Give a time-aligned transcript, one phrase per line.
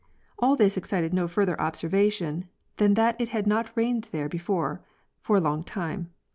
[0.39, 4.81] All this excited no further observation than that it had not rained there before
[5.21, 6.09] for a long time.